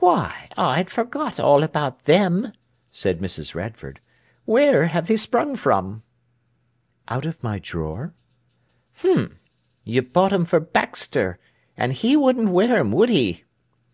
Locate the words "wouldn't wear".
12.18-12.76